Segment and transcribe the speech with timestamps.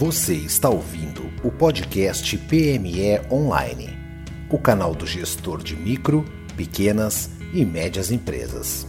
[0.00, 3.90] Você está ouvindo o podcast PME Online,
[4.48, 6.24] o canal do gestor de micro,
[6.56, 8.86] pequenas e médias empresas.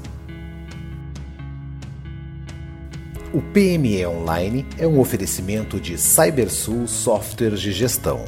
[3.33, 8.23] O PME Online é um oferecimento de CyberSul Softwares de Gestão.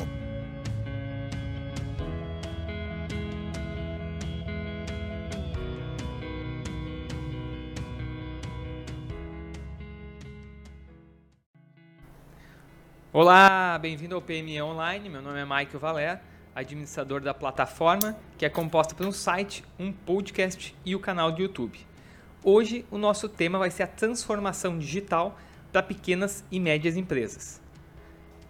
[13.16, 15.08] Olá, bem-vindo ao PME Online.
[15.08, 16.20] Meu nome é Michael Valer,
[16.56, 21.44] administrador da plataforma, que é composta por um site, um podcast e o canal de
[21.44, 21.78] YouTube.
[22.44, 25.38] Hoje, o nosso tema vai ser a transformação digital
[25.72, 27.62] para pequenas e médias empresas.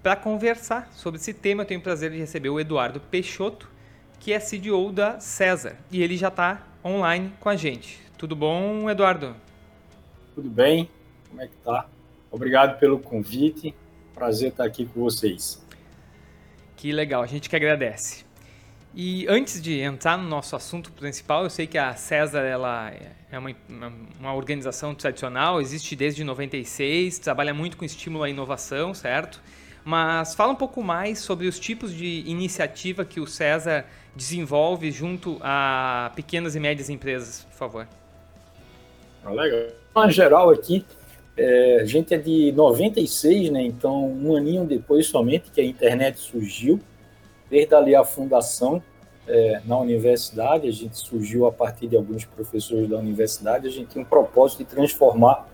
[0.01, 3.69] Para conversar sobre esse tema, eu tenho o prazer de receber o Eduardo Peixoto,
[4.17, 7.99] que é CDO da César, e ele já está online com a gente.
[8.17, 9.35] Tudo bom, Eduardo?
[10.33, 10.89] Tudo bem?
[11.29, 11.85] Como é que tá?
[12.31, 13.75] Obrigado pelo convite.
[14.13, 15.63] Prazer estar aqui com vocês.
[16.75, 18.25] Que legal, a gente que agradece.
[18.95, 22.93] E antes de entrar no nosso assunto principal, eu sei que a César ela
[23.31, 23.55] é uma,
[24.19, 29.41] uma organização tradicional, existe desde 96, trabalha muito com estímulo à inovação, certo?
[29.83, 35.39] Mas fala um pouco mais sobre os tipos de iniciativa que o César desenvolve junto
[35.41, 37.87] a pequenas e médias empresas, por favor.
[39.25, 39.69] Legal.
[40.05, 40.85] Em geral aqui,
[41.35, 43.63] é, a gente é de 96, né?
[43.63, 46.79] Então, um aninho depois somente que a internet surgiu,
[47.49, 48.81] desde ali a fundação
[49.27, 53.89] é, na universidade, a gente surgiu a partir de alguns professores da universidade, a gente
[53.89, 55.47] tinha um propósito de transformar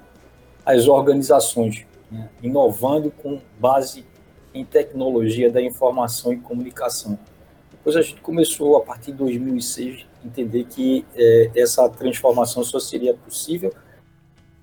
[0.66, 2.30] as organizações, né?
[2.44, 4.06] inovando com base
[4.54, 7.18] em tecnologia da informação e comunicação.
[7.72, 12.80] Depois a gente começou, a partir de 2006, a entender que é, essa transformação só
[12.80, 13.74] seria possível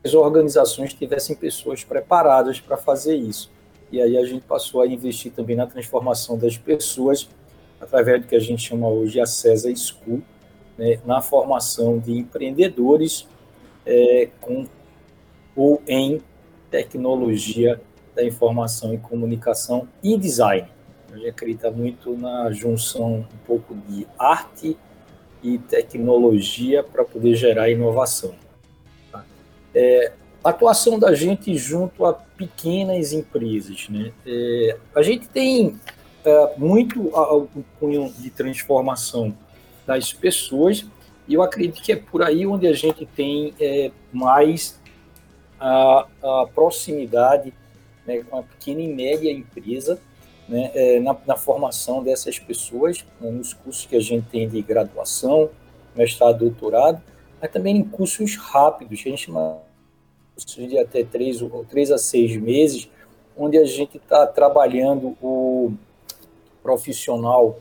[0.07, 3.51] as organizações tivessem pessoas preparadas para fazer isso.
[3.91, 7.29] E aí a gente passou a investir também na transformação das pessoas,
[7.81, 10.23] através do que a gente chama hoje a CESA School,
[10.79, 13.27] né, na formação de empreendedores
[13.85, 14.67] é, com
[15.55, 16.21] ou em
[16.71, 17.81] tecnologia
[18.15, 20.69] da informação e comunicação e design.
[21.13, 24.77] A gente acredita muito na junção um pouco de arte
[25.43, 28.35] e tecnologia para poder gerar inovação.
[29.79, 33.89] É, atuação da gente junto a pequenas empresas.
[33.89, 34.13] Né?
[34.27, 35.79] É, a gente tem
[36.25, 37.49] é, muito o
[37.79, 39.37] cunho de transformação
[39.87, 40.87] das pessoas
[41.29, 44.81] e eu acredito que é por aí onde a gente tem é, mais
[45.59, 47.53] a, a proximidade
[48.07, 49.99] né, com a pequena e média empresa
[50.49, 54.63] né, é, na, na, formação dessas pessoas, né, nos cursos que a gente tem de
[54.63, 55.51] graduação,
[55.95, 57.03] mestrado, doutorado,
[57.41, 59.31] mas também em cursos rápidos, a gente
[60.45, 62.91] de até três, três a seis meses,
[63.37, 65.73] onde a gente está trabalhando o
[66.63, 67.59] profissional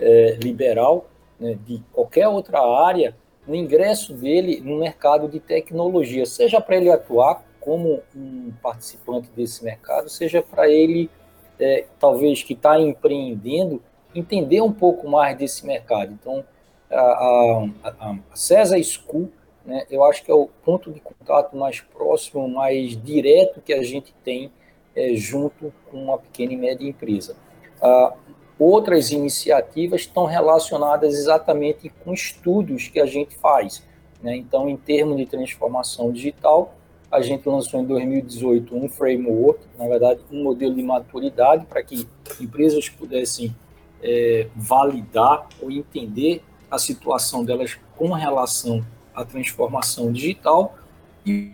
[0.00, 1.06] é, liberal
[1.38, 3.14] né, de qualquer outra área
[3.46, 9.64] no ingresso dele no mercado de tecnologia, seja para ele atuar como um participante desse
[9.64, 11.10] mercado, seja para ele,
[11.58, 13.82] é, talvez que está empreendendo,
[14.14, 16.12] entender um pouco mais desse mercado.
[16.12, 16.44] Então,
[16.90, 19.30] a, a, a, César School
[19.66, 23.82] né, eu acho que é o ponto de contato mais próximo, mais direto que a
[23.82, 24.50] gente tem
[24.94, 27.36] é, junto com uma pequena e média empresa.
[27.82, 28.14] Ah,
[28.58, 33.84] outras iniciativas estão relacionadas exatamente com estudos que a gente faz.
[34.22, 34.36] Né?
[34.36, 36.74] Então, em termos de transformação digital,
[37.10, 42.06] a gente lançou em 2018 um framework, na verdade, um modelo de maturidade para que
[42.40, 43.54] empresas pudessem
[44.02, 48.84] é, validar ou entender a situação delas com relação
[49.16, 50.76] a transformação digital
[51.24, 51.52] e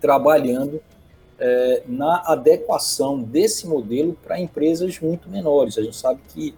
[0.00, 0.82] trabalhando
[1.38, 5.76] é, na adequação desse modelo para empresas muito menores.
[5.76, 6.54] A gente sabe que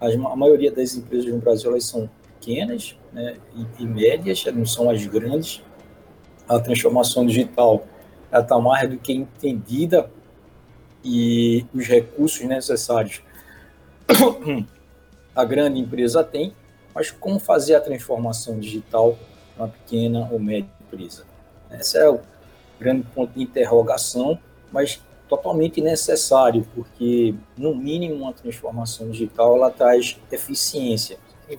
[0.00, 2.08] a maioria das empresas no Brasil elas são
[2.38, 5.62] pequenas né, e, e, médias, não são as grandes.
[6.48, 7.84] A transformação digital
[8.32, 10.10] está mais do que entendida
[11.04, 13.22] e os recursos necessários
[15.34, 16.54] a grande empresa tem,
[17.00, 19.16] mas como fazer a transformação digital
[19.56, 21.24] uma pequena ou média empresa?
[21.70, 22.20] Esse é o
[22.78, 24.38] grande ponto de interrogação,
[24.70, 31.16] mas totalmente necessário, porque, no mínimo, uma transformação digital ela traz eficiência,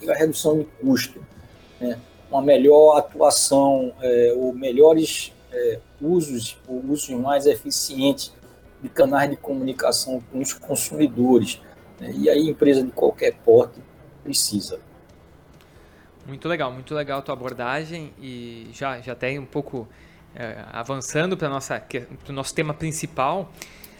[0.08, 1.20] a redução de custo,
[1.80, 1.98] né?
[2.30, 8.32] uma melhor atuação, é, ou melhores é, usos, ou usos mais eficientes
[8.80, 11.60] de canais de comunicação com os consumidores.
[12.00, 12.14] Né?
[12.16, 13.82] E aí, empresa de qualquer porte
[14.24, 14.80] precisa.
[16.27, 19.88] Muito legal, muito legal a tua abordagem e já, já tem um pouco
[20.35, 23.51] é, avançando para o nosso tema principal.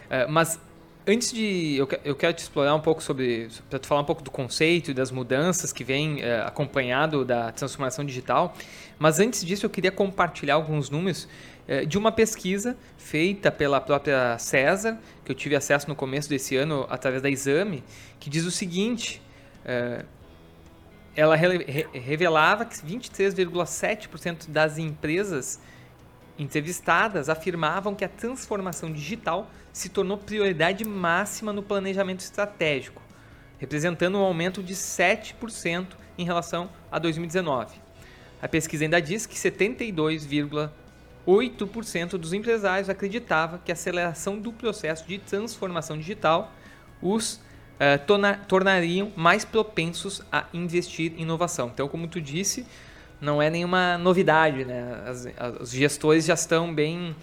[0.06, 0.58] Uh, mas
[1.06, 1.76] antes de.
[1.76, 3.48] Eu, eu quero te explorar um pouco sobre.
[3.68, 7.52] para te falar um pouco do conceito e das mudanças que vem uh, acompanhado da
[7.52, 8.54] transformação digital.
[8.98, 11.28] Mas antes disso, eu queria compartilhar alguns números
[11.68, 16.56] uh, de uma pesquisa feita pela própria César, que eu tive acesso no começo desse
[16.56, 17.82] ano através da Exame,
[18.18, 19.20] que diz o seguinte.
[21.14, 25.60] Ela re revelava que 23,7% das empresas
[26.38, 33.00] entrevistadas afirmavam que a transformação digital se tornou prioridade máxima no planejamento estratégico,
[33.58, 37.76] representando um aumento de 7% em relação a 2019.
[38.40, 45.18] A pesquisa ainda diz que 72,8% dos empresários acreditava que a aceleração do processo de
[45.18, 46.52] transformação digital
[47.00, 47.40] os
[47.74, 51.70] uh, torna tornariam mais propensos a investir em inovação.
[51.72, 52.66] Então, como tu disse,
[53.20, 55.02] não é nenhuma novidade, né?
[55.06, 57.14] As, as, os gestores já estão bem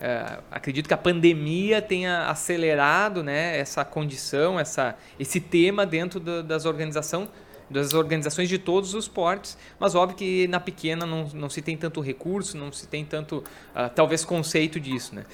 [0.00, 6.42] é, acredito que a pandemia tenha acelerado né, essa condição, essa, esse tema dentro do,
[6.42, 7.28] das organizações
[7.70, 11.76] das organizações de todos os portes, mas óbvio que na pequena não, não se tem
[11.76, 15.14] tanto recurso, não se tem tanto, uh, talvez, conceito disso.
[15.14, 15.24] Né?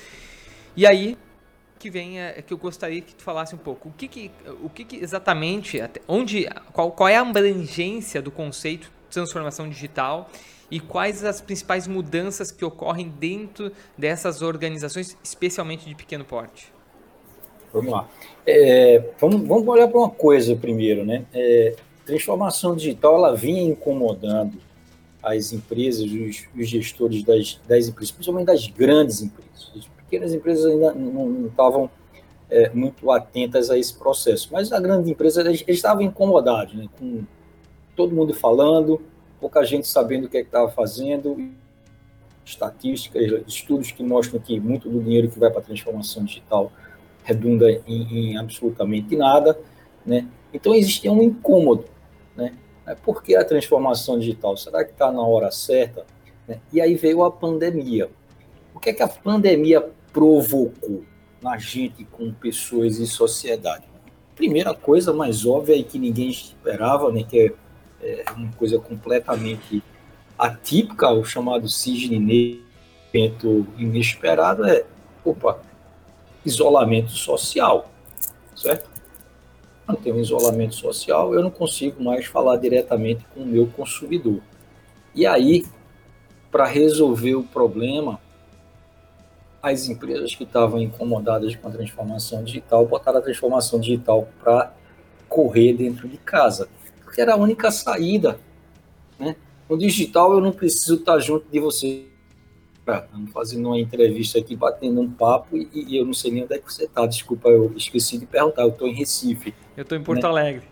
[0.77, 1.17] E aí
[1.85, 3.91] que vem é, que eu gostaria que tu falasse um pouco.
[3.91, 4.31] O que, que,
[4.63, 5.79] o que, que exatamente,
[6.09, 10.31] onde, qual, qual é a abrangência do conceito de transformação digital
[10.71, 16.73] e quais as principais mudanças que ocorrem dentro dessas organizações, especialmente de pequeno porte?
[17.71, 18.09] Vamos lá.
[18.47, 21.27] É, vamos, vamos olhar para uma coisa primeiro, né?
[21.35, 21.77] É,
[22.07, 24.57] transformação digital ela vinha incomodando
[25.23, 29.93] as empresas, os, os gestores das, das, empresas, principalmente das grandes empresas.
[30.05, 31.91] As pequenas empresas ainda não, estavam
[32.51, 36.89] é, muito atentas a esse processo, mas a grande empresa estavam incomodados, né?
[36.99, 37.25] Com
[37.97, 39.01] todo mundo falando,
[39.41, 41.51] pouca gente sabendo o que é estava fazendo,
[42.45, 46.71] estatísticas, estudos que mostram que muito do dinheiro que vai para a transformação digital
[47.23, 49.59] redunda em, em, absolutamente nada,
[50.05, 50.29] né?
[50.53, 51.87] Então existia um incômodo,
[52.37, 52.55] né?
[53.03, 54.57] Por que a transformação digital?
[54.59, 56.05] Será que está na hora certa?
[56.47, 56.61] Né?
[56.71, 58.11] E aí veio a pandemia.
[58.75, 61.05] O que é que a pandemia provocou
[61.41, 63.85] na gente, com pessoas e sociedade?
[64.35, 67.23] Primeira coisa mais óbvia e que ninguém esperava, né?
[67.23, 67.55] Que é
[68.05, 69.83] é uma coisa completamente
[70.39, 72.19] atípica, o chamado cisne
[73.13, 74.85] negro, inesperado, é,
[75.25, 75.61] opa,
[76.45, 77.91] isolamento social,
[78.55, 78.91] certo?
[79.89, 84.41] Não tem um isolamento social, eu não consigo mais falar diretamente com o meu consumidor.
[85.15, 85.65] E aí,
[86.51, 88.21] para resolver o problema,
[89.73, 94.75] as empresas que estavam incomodadas com a transformação digital botaram a transformação digital para
[95.29, 96.69] correr dentro de casa
[97.15, 98.41] porque era a única saída.
[99.17, 99.37] Né?
[99.71, 102.07] No digital, eu não preciso estar junto de você.
[102.81, 106.55] Estamos fazendo uma entrevista aqui, batendo um papo, e, e, eu não sei nem onde
[106.55, 107.07] é que você está.
[107.07, 108.63] Desculpa, eu esqueci de perguntar.
[108.63, 109.55] Eu estou em Recife.
[109.77, 110.29] Eu estou em Porto né?
[110.29, 110.65] Alegre.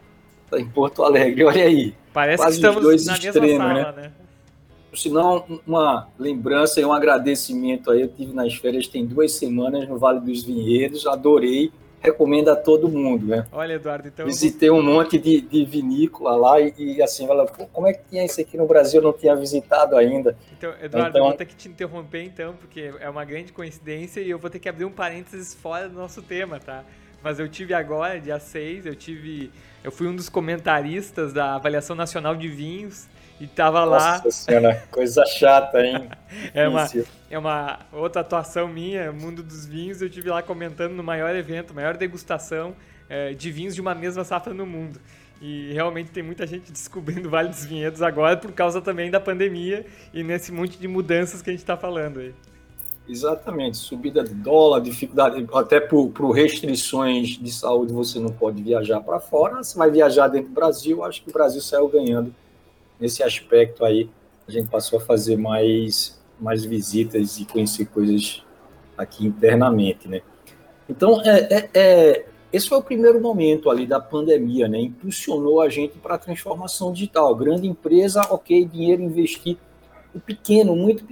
[0.44, 1.94] Está em Porto Alegre, olha aí.
[2.12, 4.02] Parece Quase que estamos na extremos, mesma sala, né?
[4.02, 4.12] né?
[4.96, 8.02] Sinal, uma lembrança e um agradecimento aí.
[8.02, 11.72] Eu tive nas férias tem duas semanas no Vale dos Vinhedos, adorei
[12.02, 13.46] recomendo a todo mundo, né?
[13.52, 14.26] Olha, Eduardo, então.
[14.26, 18.24] Visitei um monte de, de vinícola lá e, e assim, ela, como é que tinha
[18.24, 19.00] isso aqui no Brasil?
[19.00, 20.36] Eu não tinha visitado ainda.
[20.58, 21.28] Então, Eduardo, então...
[21.28, 24.58] vou ter que te interromper então, porque é uma grande coincidência e eu vou ter
[24.58, 26.84] que abrir um parênteses fora do nosso tema, tá?
[27.22, 29.52] Mas eu tive agora, dia 6, eu tive.
[29.84, 33.06] Eu fui um dos comentaristas da Avaliação Nacional de Vinhos
[33.42, 34.18] e tava lá.
[34.18, 36.08] Nossa senhora, coisa chata, hein?
[36.54, 36.88] é, uma,
[37.28, 40.00] é uma outra atuação minha, Mundo dos Vinhos.
[40.00, 42.76] Eu tive lá comentando no maior evento, maior degustação
[43.08, 45.00] é, de vinhos de uma mesma safra no mundo.
[45.40, 49.18] E realmente tem muita gente descobrindo o Vale dos Vinhedos agora por causa também da
[49.18, 49.84] pandemia
[50.14, 52.32] e nesse monte de mudanças que a gente está falando aí.
[53.08, 59.00] Exatamente, subida de dólar, dificuldade, até por, por, restrições de saúde você não pode viajar
[59.00, 62.32] para fora, você vai viajar dentro do Brasil, acho que o Brasil saiu ganhando
[63.02, 64.08] nesse aspecto aí,
[64.46, 68.44] a gente passou a fazer mais, mais visitas e conhecer coisas
[68.96, 70.22] aqui internamente, né?
[70.88, 74.78] Então, é, é, é, esse foi o primeiro momento ali da pandemia, né?
[74.78, 77.34] Impulsionou a gente para a transformação digital.
[77.34, 79.58] Grande empresa, ok, dinheiro investir.
[80.14, 81.04] O pequeno, muito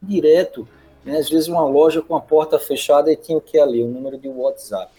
[0.00, 0.68] direto.
[1.04, 1.18] Né?
[1.18, 3.82] Às vezes uma loja com a porta fechada e tinha o que ali?
[3.82, 4.92] O número de WhatsApp.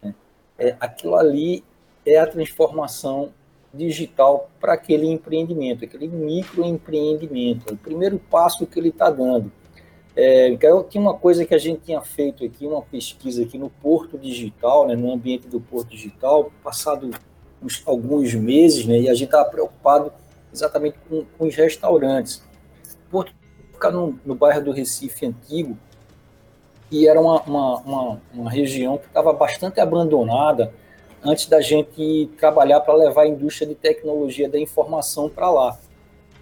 [0.00, 0.14] Né?
[0.56, 1.64] É, aquilo ali
[2.06, 3.32] é a transformação
[3.72, 7.74] digital para aquele empreendimento, aquele microempreendimento.
[7.74, 9.50] O primeiro passo que ele está dando.
[10.14, 13.70] É, então, tinha uma coisa que a gente tinha feito aqui, uma pesquisa aqui no
[13.70, 17.10] Porto Digital, né, no ambiente do Porto Digital, passado
[17.62, 20.12] uns, alguns meses, né, e a gente estava preocupado
[20.52, 22.42] exatamente com, com, os restaurantes.
[23.10, 23.32] Porto
[23.72, 25.78] fica no, no bairro do Recife Antigo,
[26.90, 30.74] e era uma, uma, uma, uma região que estava bastante abandonada
[31.24, 35.78] antes da gente trabalhar para levar a indústria de tecnologia da informação para lá.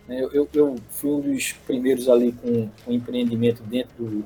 [0.09, 4.25] Né, eu, eu, fui um dos primeiros ali com, com empreendimento dentro do,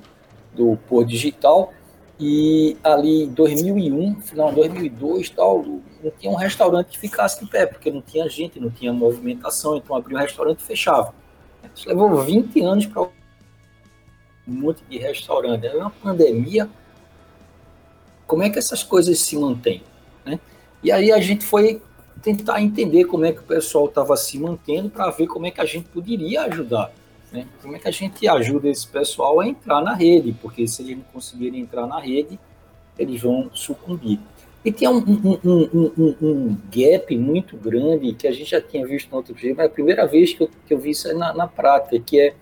[0.54, 1.72] do Por Digital,
[2.18, 7.50] e ali em 2001, final de 2002, tal, não tinha um restaurante que ficasse de
[7.50, 11.12] pé, porque não tinha gente, não tinha movimentação, então abriu um restaurante e fechava.
[11.74, 13.10] Isso levou 20 anos para um
[14.46, 15.66] monte de restaurante.
[15.66, 16.68] É uma pandemia.
[18.26, 19.82] Como é que essas coisas se mantêm?
[20.84, 21.80] E aí a gente foi
[22.22, 25.60] tentar entender como é que o pessoal estava se mantendo para ver como é que
[25.60, 26.92] a gente poderia ajudar.
[27.32, 27.46] Né?
[27.62, 30.36] Como é que a gente ajuda esse pessoal a entrar na rede?
[30.42, 32.38] Porque se eles não conseguirem entrar na rede,
[32.98, 34.20] eles vão sucumbir.
[34.62, 39.10] E tem um, um, um, um, gap muito grande que a gente já tinha visto
[39.10, 41.32] no outro dia, mas é a primeira vez que eu, que eu vi isso na,
[41.34, 42.34] na prática, que é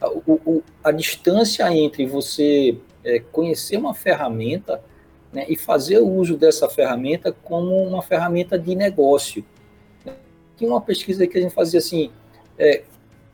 [0.00, 4.82] a, o, a distância entre você é, conhecer uma ferramenta
[5.32, 9.44] né, e fazer o uso dessa ferramenta como uma ferramenta de negócio.
[10.56, 12.10] Tinha uma pesquisa que a gente fazia assim,
[12.58, 12.82] é,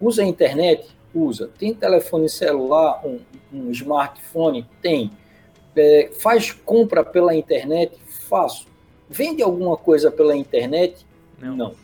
[0.01, 0.95] usa a internet?
[1.15, 1.49] Usa.
[1.59, 3.21] Tem telefone celular, um,
[3.53, 4.67] um smartphone?
[4.83, 5.11] Tem.
[5.77, 7.97] É, faz compra pela internet?
[8.29, 8.67] Faço.
[9.09, 11.07] Vende alguma coisa pela internet?
[11.41, 11.57] Não.
[11.57, 11.75] Não.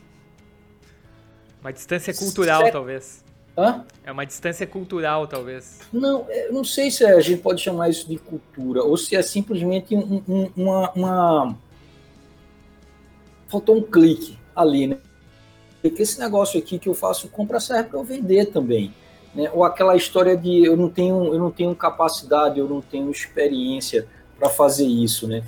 [1.60, 3.24] Uma distância cultural, talvez.
[3.60, 3.84] Hã?
[4.02, 5.80] É uma distância cultural, talvez.
[5.92, 9.20] Não, é, não sei se a gente pode chamar isso de cultura, ou se é
[9.20, 11.58] simplesmente um, um, uma, uma.
[13.48, 14.96] Faltou um clique ali, né?
[15.82, 18.94] Porque esse negócio aqui que eu faço compra serve para eu vender também.
[19.34, 19.50] Né?
[19.52, 24.06] Ou aquela história de eu não tenho, eu não tenho capacidade, eu não tenho experiência
[24.38, 25.42] para fazer isso, né?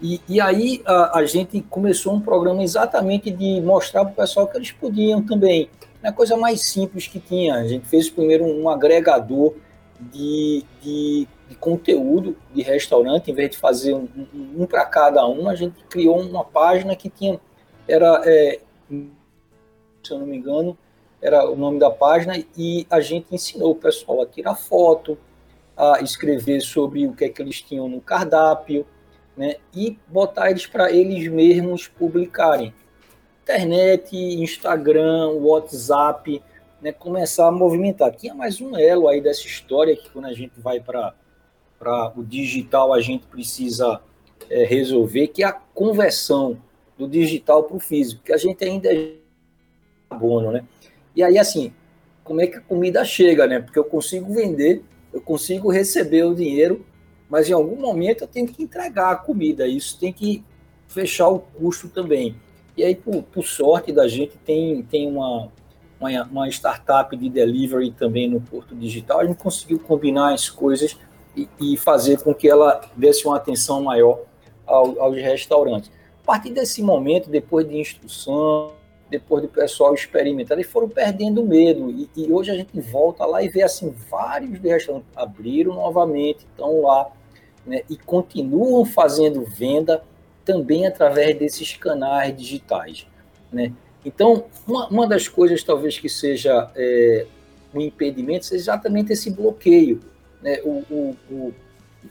[0.00, 4.48] E, e aí a, a, gente começou um programa exatamente de mostrar para o pessoal
[4.48, 5.70] que eles podiam também
[6.02, 7.54] é a coisa mais simples que tinha.
[7.54, 9.54] A gente fez primeiro um agregador
[10.00, 15.26] de, de, de conteúdo de restaurante, em vez de fazer um, um, um para cada
[15.26, 17.40] um, a gente criou uma página que tinha,
[17.86, 20.76] era, é, se eu não me engano,
[21.20, 25.16] era o nome da página, e a gente ensinou o pessoal a tirar foto,
[25.76, 28.84] a escrever sobre o que é que eles tinham no cardápio,
[29.36, 32.74] né, e botar eles para eles mesmos publicarem
[33.42, 36.40] internet, Instagram, WhatsApp,
[36.80, 38.14] né, começar a movimentar.
[38.14, 41.14] Tinha mais um elo aí dessa história que quando a gente vai para
[42.16, 44.00] o digital a gente precisa
[44.48, 46.56] é, resolver, que é a conversão
[46.96, 49.14] do digital para o físico, que a gente ainda é
[50.08, 50.64] carbono, né?
[51.16, 51.72] E aí, assim,
[52.22, 53.60] como é que a comida chega, né?
[53.60, 54.82] Porque eu consigo vender,
[55.12, 56.86] eu consigo receber o dinheiro,
[57.28, 60.44] mas em algum momento eu tenho que entregar a comida, isso tem que
[60.86, 62.36] fechar o custo também.
[62.76, 65.48] E aí, por, por sorte da gente, tem, tem uma,
[66.00, 69.20] uma, uma, startup de delivery também no Porto Digital.
[69.20, 70.96] A gente conseguiu combinar as coisas
[71.36, 74.20] e, e fazer com que ela desse uma atenção maior
[74.66, 75.90] ao, aos restaurantes.
[76.22, 78.72] A partir desse momento, depois de instrução,
[79.10, 81.90] depois do pessoal experimentar, eles foram perdendo medo.
[81.90, 86.80] E, e, hoje a gente volta lá e vê assim, vários restaurantes abriram novamente, estão
[86.80, 87.10] lá,
[87.66, 90.02] né, e continuam fazendo venda
[90.44, 93.06] também através desses canais digitais.
[93.52, 93.72] Né?
[94.04, 97.26] Então, uma, uma das coisas talvez que seja é,
[97.74, 100.00] um impedimento seja exatamente esse bloqueio.
[100.42, 100.60] Né?
[100.64, 101.54] O, o, o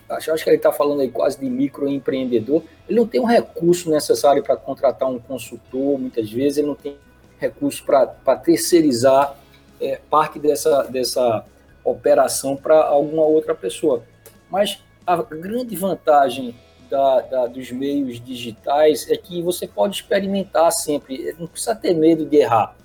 [0.10, 3.90] acho, acho que ele está falando aí quase de microempreendedor, ele não tem um recurso
[3.90, 6.98] necessário para contratar um consultor, muitas vezes ele não tem
[7.40, 9.36] recurso para terceirizar
[9.80, 11.44] é, parte dessa, dessa
[11.84, 14.04] operação para alguma outra pessoa.
[14.50, 16.56] Mas a grande vantagem
[16.92, 22.26] da, da, dos meios digitais é que você pode experimentar sempre, não precisa ter medo
[22.26, 22.76] de errar,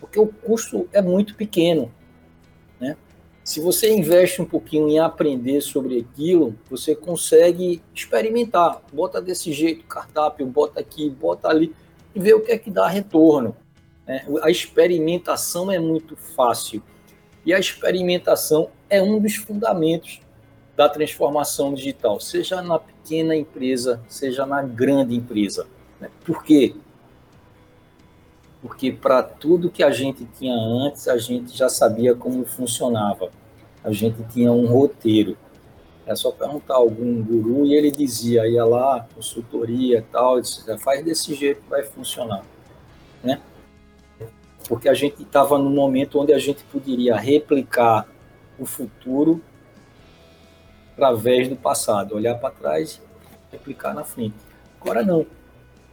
[0.00, 1.92] porque o custo é muito pequeno.
[2.80, 2.96] Né?
[3.42, 8.80] Se você investe um pouquinho em aprender sobre aquilo, você consegue experimentar.
[8.92, 11.74] Bota desse jeito, cardápio, bota aqui, bota ali,
[12.14, 13.56] e vê o que é que dá retorno.
[14.06, 14.24] Né?
[14.42, 16.80] A experimentação é muito fácil.
[17.44, 20.20] E a experimentação é um dos fundamentos
[20.76, 25.66] da transformação digital, seja na pequena empresa, seja na grande empresa.
[25.98, 26.10] Né?
[26.24, 26.74] Por quê?
[28.60, 33.30] Porque para tudo que a gente tinha antes, a gente já sabia como funcionava.
[33.82, 35.36] A gente tinha um roteiro.
[36.04, 41.04] É só perguntar a algum guru e ele dizia, ia lá, consultoria tal, disse, faz
[41.04, 42.44] desse jeito vai funcionar.
[43.24, 43.40] Né?
[44.68, 48.06] Porque a gente estava no momento onde a gente poderia replicar
[48.58, 49.40] o futuro
[50.96, 53.00] através do passado, olhar para trás
[53.52, 54.34] e replicar na frente.
[54.80, 55.26] Agora não.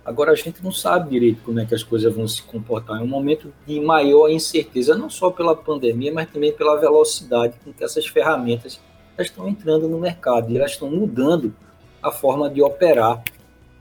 [0.06, 3.00] Agora a gente não sabe direito como é que as coisas vão se comportar.
[3.00, 7.72] É um momento de maior incerteza, não só pela pandemia, mas também pela velocidade com
[7.72, 8.80] que essas ferramentas
[9.18, 11.54] estão entrando no mercado e elas estão mudando
[12.02, 13.24] a forma de operar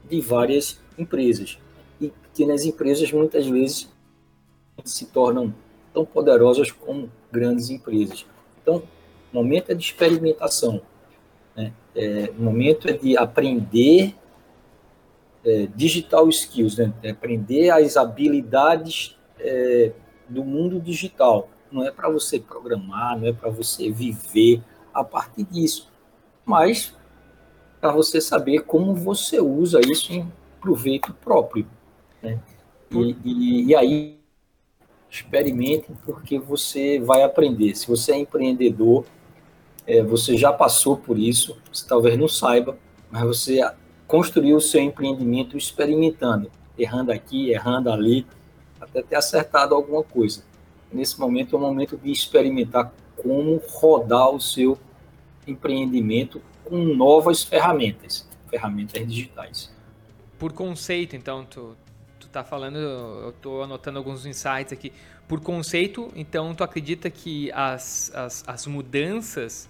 [0.08, 1.58] de várias empresas.
[2.00, 3.88] E pequenas empresas muitas vezes
[4.84, 5.54] se tornam
[5.92, 8.26] tão poderosas como grandes empresas.
[8.62, 8.82] Então,
[9.32, 10.82] o momento é de experimentação.
[11.56, 11.72] Né?
[11.94, 14.14] É, o momento é de aprender
[15.44, 16.92] é, digital skills, né?
[17.02, 19.92] É aprender as habilidades é,
[20.28, 21.48] do mundo digital.
[21.70, 25.90] Não é para você programar, não é para você viver a partir disso,
[26.44, 26.94] mas
[27.80, 30.30] para você saber como você usa isso em
[30.60, 31.66] proveito próprio.
[32.22, 32.38] Né?
[32.90, 34.18] E, e, e aí,
[35.10, 37.74] experimente, porque você vai aprender.
[37.74, 39.04] Se você é empreendedor,
[39.86, 42.76] é, você já passou por isso, você talvez não saiba,
[43.10, 43.60] mas você
[44.06, 48.26] construiu o seu empreendimento experimentando, errando aqui, errando ali,
[48.80, 50.44] até ter acertado alguma coisa.
[50.92, 54.78] Nesse momento é o momento de experimentar como rodar o seu
[55.46, 59.72] empreendimento com novas ferramentas, ferramentas digitais.
[60.38, 61.76] Por conceito, então, tu,
[62.18, 64.92] tu tá falando, eu estou anotando alguns insights aqui.
[65.28, 69.68] Por conceito, então, tu acredita que as, as, as mudanças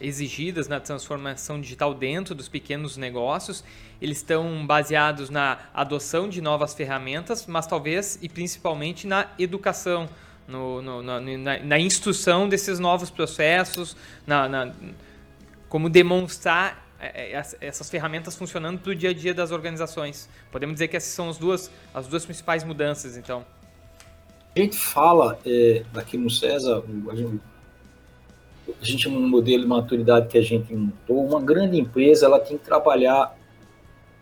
[0.00, 3.64] exigidas na transformação digital dentro dos pequenos negócios,
[4.00, 10.08] eles estão baseados na adoção de novas ferramentas, mas talvez e principalmente na educação,
[10.46, 11.20] no, no, na,
[11.58, 14.72] na, instrução desses novos processos, na, na
[15.68, 20.28] como demonstrar é, é, essas ferramentas funcionando para o dia a dia das organizações.
[20.50, 23.44] Podemos dizer que essas são as duas, as duas principais mudanças, então.
[24.58, 27.40] Gente fala é, aqui no César, a gente,
[28.82, 32.58] a gente no modelo de maturidade que a gente montou, uma grande empresa ela tem
[32.58, 33.38] que trabalhar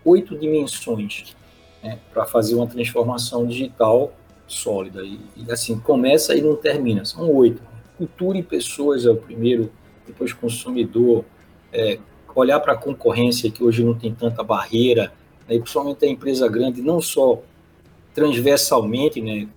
[0.04, 1.34] oito dimensões
[1.82, 4.12] né, para fazer uma transformação digital
[4.46, 5.02] sólida.
[5.02, 7.62] E, e, assim, começa e não termina, são oito.
[7.96, 9.72] Cultura e pessoas é o primeiro,
[10.06, 11.24] depois consumidor,
[11.72, 11.98] é,
[12.34, 15.14] olhar para a concorrência, que hoje não tem tanta barreira,
[15.48, 17.40] né, principalmente a empresa grande, não só
[18.12, 19.48] transversalmente, né,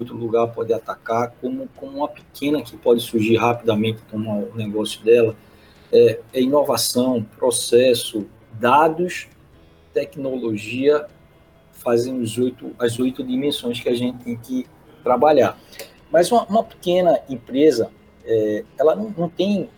[0.00, 5.02] outro lugar pode atacar, como, como uma pequena que pode surgir rapidamente tomar o negócio
[5.04, 5.36] dela.
[5.92, 9.28] É, é inovação, processo, dados,
[9.92, 11.06] tecnologia
[11.72, 14.66] fazem os oito, as oito dimensões que a gente tem que
[15.02, 15.58] trabalhar.
[16.10, 17.90] Mas uma, uma pequena empresa,
[18.24, 19.68] é, ela não, não, tem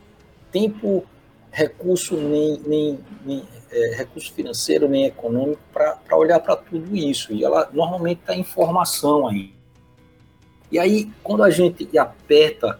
[0.52, 1.04] tempo,
[1.50, 7.32] recurso, nem, nem, nem é, recurso financeiro, nem econômico para olhar para tudo isso.
[7.32, 9.55] E ela normalmente está em formação aí.
[10.70, 12.78] E aí, quando a gente aperta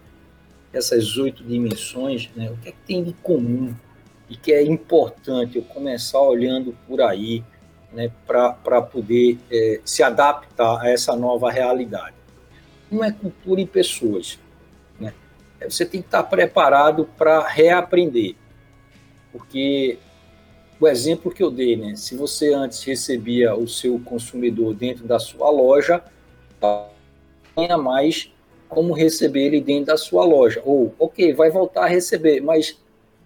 [0.73, 3.75] essas oito dimensões, né, o que, é que tem de comum
[4.29, 7.45] e que é importante eu começar olhando por aí
[7.93, 12.17] né, para poder é, se adaptar a essa nova realidade?
[12.91, 14.39] Não é cultura e pessoas.
[14.99, 15.15] Né?
[15.69, 18.35] Você tem que estar preparado para reaprender.
[19.33, 19.99] Porque
[20.81, 25.19] o exemplo que eu dei, né, se você antes recebia o seu consumidor dentro da
[25.19, 26.03] sua loja,
[27.57, 28.31] tenha mais
[28.69, 30.61] como receber ele dentro da sua loja.
[30.65, 32.79] Ou, ok, vai voltar a receber, mas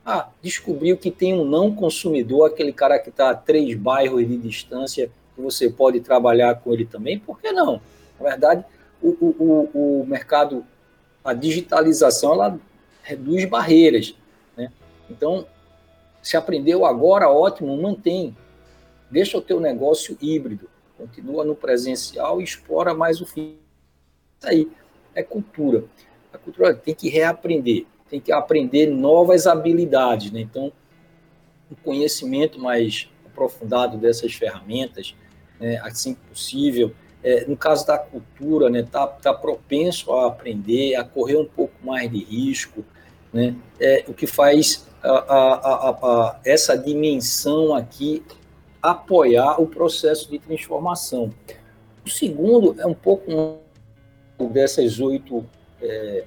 [0.06, 4.36] ah, descobriu que tem um não consumidor, aquele cara que está a três bairros de
[4.36, 7.80] distância, que você pode trabalhar com ele também, por que não?
[8.18, 8.64] Na verdade,
[9.02, 10.64] o, o, o mercado,
[11.24, 12.60] a digitalização, ela
[13.02, 14.14] reduz barreiras.
[14.56, 14.70] Né?
[15.10, 15.46] Então,
[16.22, 18.36] se aprendeu agora, ótimo, mantém.
[19.10, 23.58] Deixa o teu negócio híbrido, continua no presencial e explora mais o fim
[24.40, 24.68] isso aí
[25.14, 25.84] é cultura.
[26.32, 30.32] A cultura tem que reaprender, tem que aprender novas habilidades.
[30.32, 30.40] Né?
[30.40, 30.72] Então,
[31.70, 35.14] um conhecimento mais aprofundado dessas ferramentas,
[35.58, 36.92] né, assim que possível.
[37.22, 41.74] É, no caso da cultura, né, tá, tá propenso a aprender, a correr um pouco
[41.84, 42.82] mais de risco,
[43.30, 48.22] né, é, o que faz a, a, a, essa dimensão aqui
[48.82, 51.30] apoiar o processo de transformação.
[52.04, 53.60] O segundo é um pouco
[54.48, 55.44] dessas oito
[55.80, 56.24] é,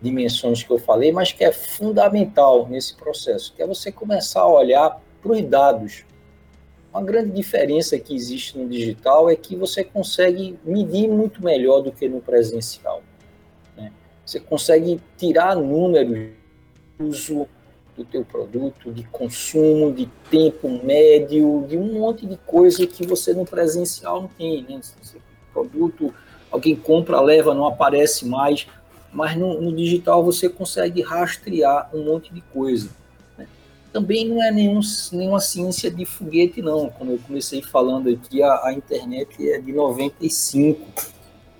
[0.00, 4.48] dimensões que eu falei, mas que é fundamental nesse processo, que é você começar a
[4.48, 6.04] olhar para os dados.
[6.92, 11.92] Uma grande diferença que existe no digital é que você consegue medir muito melhor do
[11.92, 13.02] que no presencial.
[13.76, 13.92] Né?
[14.24, 16.30] Você consegue tirar números
[16.98, 17.46] do uso
[17.96, 23.34] do teu produto, de consumo, de tempo médio, de um monte de coisa que você
[23.34, 24.62] no presencial não tem.
[24.62, 24.80] Né?
[25.52, 26.14] produto
[26.50, 28.66] alguém compra, leva, não aparece mais,
[29.12, 32.90] mas no, no digital você consegue rastrear um monte de coisa.
[33.36, 33.46] Né?
[33.92, 34.80] Também não é nenhum,
[35.12, 36.90] nenhuma ciência de foguete, não.
[36.90, 40.86] Como eu comecei falando aqui, a, a internet é de 95.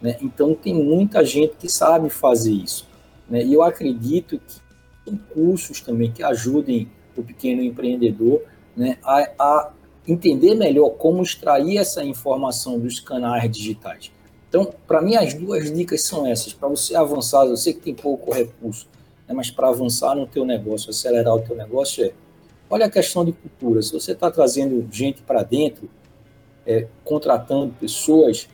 [0.01, 0.17] Né?
[0.21, 2.87] Então tem muita gente que sabe fazer isso.
[3.29, 3.45] Né?
[3.45, 8.43] E eu acredito que cursos também que ajudem o pequeno empreendedor
[8.77, 9.73] né, a, a
[10.07, 14.13] entender melhor como extrair essa informação dos canais digitais.
[14.49, 16.53] Então, para mim, as duas dicas são essas.
[16.53, 18.87] Para você avançar, eu sei que tem pouco recurso,
[19.27, 22.13] né, mas para avançar no teu negócio, acelerar o teu negócio, é
[22.71, 23.83] olha a questão de cultura.
[23.83, 25.89] Se você está trazendo gente para dentro,
[26.67, 28.49] é, contratando pessoas,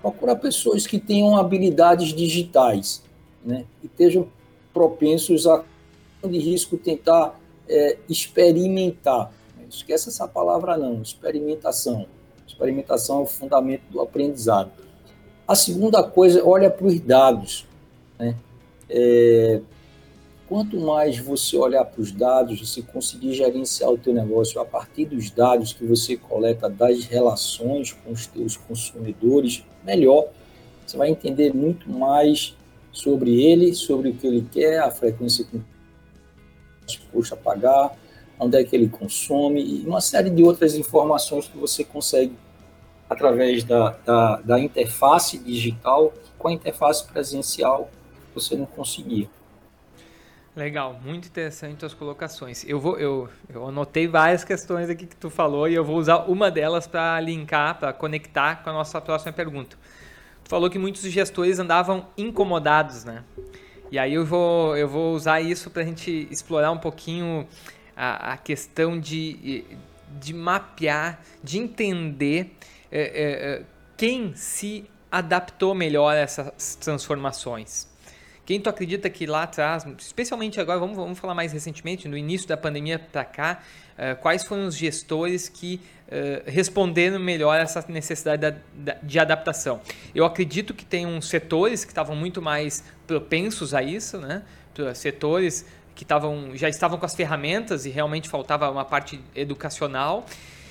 [0.00, 3.02] procura pessoas que tenham habilidades digitais
[3.44, 4.28] né, e estejam
[4.72, 5.64] propensos a
[6.26, 9.32] de risco tentar é, experimentar.
[9.68, 12.06] Esquece essa palavra não, experimentação.
[12.46, 14.70] Experimentação é o fundamento do aprendizado.
[15.48, 17.66] A segunda coisa, olha para os dados.
[18.18, 18.36] Né?
[18.90, 19.62] É,
[20.46, 25.06] quanto mais você olhar para os dados, você conseguir gerenciar o teu negócio a partir
[25.06, 30.26] dos dados que você coleta das relações com os teus consumidores, melhor.
[30.86, 32.54] Você vai entender muito mais
[32.92, 35.58] sobre ele, sobre o que ele quer, a frequência que
[36.84, 37.96] disposto a pagar,
[38.38, 42.32] onde é que ele consome, e uma série de outras informações que você consegue
[43.08, 47.90] através da, da, da interface digital, com a interface presencial
[48.34, 49.28] você não conseguia.
[50.54, 52.64] Legal, muito interessante as colocações.
[52.64, 56.24] Eu vou, eu, eu anotei várias questões aqui que tu falou e eu vou usar
[56.28, 59.76] uma delas para linkar, para conectar com a nossa próxima pergunta.
[60.42, 63.22] Tu falou que muitos gestores andavam incomodados, né?
[63.90, 67.46] E aí eu vou, eu vou usar isso para a gente explorar um pouquinho
[67.96, 69.64] a, a, questão de,
[70.20, 72.56] de mapear, de entender
[72.90, 73.62] é, é, é,
[73.96, 77.88] quem se adaptou melhor a essas transformações.
[78.48, 82.48] Quem tu acredita que lá atrás, especialmente agora, vamos, vamos falar mais recentemente, no início
[82.48, 83.60] da pandemia para cá,
[83.92, 89.18] uh, quais foram os gestores que uh, responderam melhor a essa necessidade da, da, de
[89.18, 89.82] adaptação?
[90.14, 94.42] Eu acredito que tem uns setores que estavam muito mais propensos a isso, né?
[94.94, 100.24] setores que tavam, já estavam com as ferramentas e realmente faltava uma parte educacional.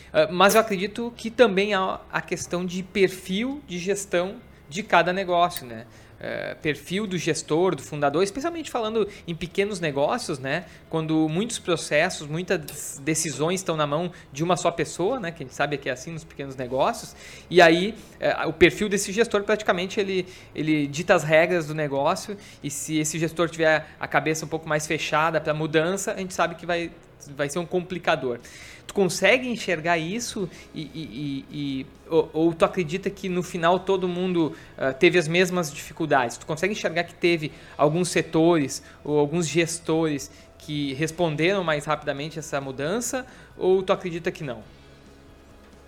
[0.09, 4.37] Uh, mas eu acredito que também há a questão de perfil de gestão
[4.69, 5.85] de cada negócio, né?
[6.19, 10.65] Eh, perfil do gestor, do fundador, especialmente falando em pequenos negócios, né?
[10.89, 15.31] Quando muitos processos, muitas decisões estão na mão de uma só pessoa, né?
[15.31, 17.15] Que a gente sabe que é assim nos pequenos negócios.
[17.51, 22.35] E aí uh, o perfil desse gestor praticamente ele, ele dita as regras do negócio.
[22.63, 26.33] E se esse gestor tiver a cabeça um pouco mais fechada para mudança, a gente
[26.33, 26.89] sabe que vai,
[27.35, 28.39] vai ser um complicador.
[28.85, 34.07] Tu consegue enxergar isso e, e, e ou, ou, tu acredita que no final todo
[34.07, 36.37] mundo uh, teve as mesmas dificuldades?
[36.37, 42.61] Tu consegue enxergar que teve alguns setores ou alguns gestores que responderam mais rapidamente essa
[42.61, 43.25] mudança
[43.57, 44.63] ou tu acredita que não?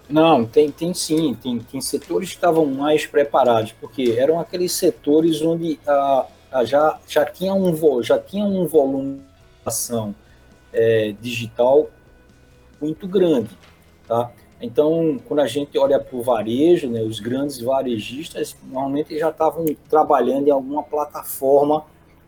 [0.09, 5.39] Não, tem, tem sim, tem, tem setores que estavam mais preparados, porque eram aqueles setores
[5.41, 9.23] onde uh, uh, já, já, tinha um, já tinha um volume de
[9.65, 10.15] ação
[10.73, 11.89] é, digital
[12.81, 13.49] muito grande,
[14.07, 14.31] tá?
[14.61, 19.65] Então, quando a gente olha para o varejo, né, os grandes varejistas normalmente já estavam
[19.89, 21.85] trabalhando em alguma plataforma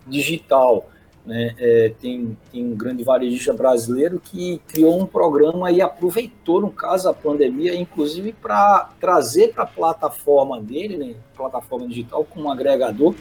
[0.08, 0.89] digital.
[1.25, 1.54] Né?
[1.60, 7.10] É, tem, tem um grande varejista brasileiro que criou um programa e aproveitou, no caso,
[7.10, 13.13] a pandemia, inclusive para trazer para a plataforma dele, né, plataforma digital, como agregador,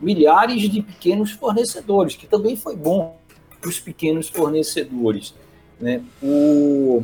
[0.00, 3.16] milhares de pequenos fornecedores, que também foi bom
[3.64, 5.34] para os pequenos fornecedores.
[5.80, 6.04] Né?
[6.22, 7.02] O,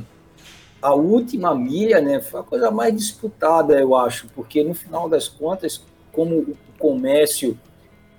[0.82, 5.26] a última milha né, foi a coisa mais disputada, eu acho, porque no final das
[5.26, 7.58] contas, como o comércio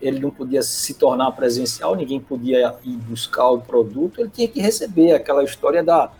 [0.01, 4.59] ele não podia se tornar presencial, ninguém podia ir buscar o produto, ele tinha que
[4.59, 6.11] receber aquela história da,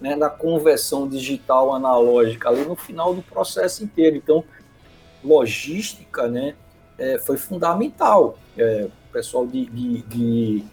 [0.00, 4.16] né, da conversão digital analógica ali no final do processo inteiro.
[4.16, 4.42] Então,
[5.22, 6.56] logística né,
[6.98, 8.36] é, foi fundamental.
[8.56, 10.64] É, o pessoal de, de, de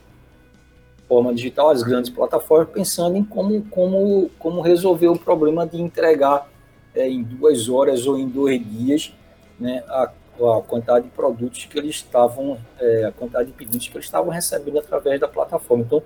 [1.08, 6.50] forma digital, as grandes plataformas, pensando em como, como, como resolver o problema de entregar
[6.94, 9.14] é, em duas horas ou em dois dias
[9.60, 13.96] né, a, a quantidade de produtos que eles estavam, é, a quantidade de pedidos que
[13.96, 15.84] eles estavam recebendo através da plataforma.
[15.84, 16.04] Então,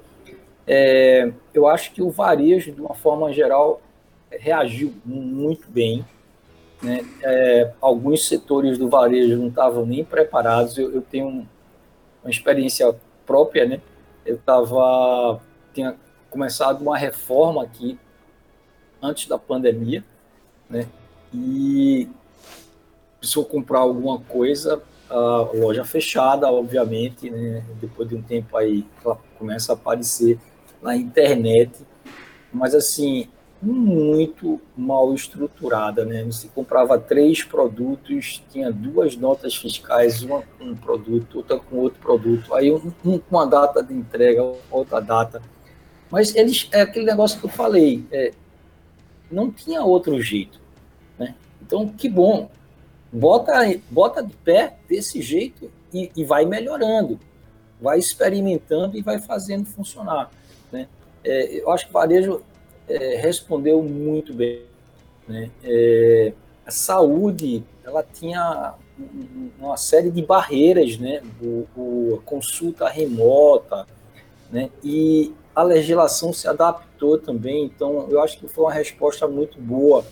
[0.68, 3.82] é, eu acho que o varejo, de uma forma geral,
[4.30, 6.06] reagiu muito bem.
[6.82, 7.04] Né?
[7.24, 10.78] É, alguns setores do varejo não estavam nem preparados.
[10.78, 11.48] Eu, eu tenho
[12.24, 13.82] uma experiência própria, né?
[14.30, 15.42] Eu estava
[15.74, 15.96] tinha
[16.30, 18.00] começado uma reforma aqui
[19.02, 20.04] antes da pandemia,
[20.70, 20.88] né?
[21.34, 22.08] E
[23.20, 27.66] precisou comprar alguma coisa, a loja fechada, obviamente, né?
[27.82, 30.40] Depois de um tempo aí ela começa a aparecer
[30.82, 31.72] na internet,
[32.54, 33.28] mas assim
[33.62, 36.24] muito mal estruturada, né?
[36.24, 42.00] Você comprava três produtos, tinha duas notas fiscais, uma com um produto, outra com outro
[42.00, 44.42] produto, aí um, um com uma data de entrega,
[44.72, 45.42] outra data.
[46.10, 48.32] Mas eles, é aquele negócio que eu falei, é,
[49.30, 50.60] não tinha outro jeito,
[51.18, 51.36] né?
[51.62, 52.50] Então, que bom,
[53.12, 53.54] bota,
[53.90, 57.20] bota de pé desse jeito e, e vai melhorando,
[57.82, 60.32] vai experimentando e vai fazendo funcionar,
[60.72, 60.88] né?
[61.26, 62.42] É, eu acho que o varejo
[62.90, 64.64] é, respondeu muito bem.
[65.28, 65.50] Né?
[65.64, 66.34] É,
[66.66, 68.76] a saúde, ela tinha
[69.60, 71.22] uma série de barreiras, né?
[71.42, 73.88] O, o, a consulta remota,
[74.52, 74.70] né?
[74.84, 77.66] E a legislação se adaptou também.
[77.66, 80.06] Então, eu acho que foi uma resposta muito boa,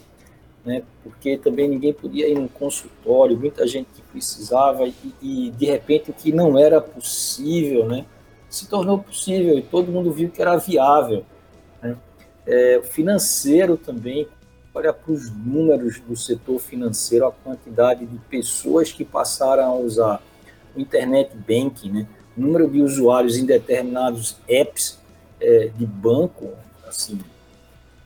[0.65, 0.83] né?
[1.03, 6.11] Porque também ninguém podia ir no consultório, muita gente que precisava e, e de repente
[6.11, 8.05] o que não era possível, né?
[8.49, 11.25] Se tornou possível e todo mundo viu que era viável.
[12.47, 14.25] É, financeiro também,
[14.73, 20.23] olha para os números do setor financeiro, a quantidade de pessoas que passaram a usar
[20.73, 22.07] o internet banking, né?
[22.37, 24.97] o número de usuários em determinados apps
[25.41, 26.53] é, de banco,
[26.87, 27.19] assim,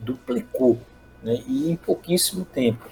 [0.00, 0.76] duplicou,
[1.22, 1.40] né?
[1.46, 2.90] e em pouquíssimo tempo.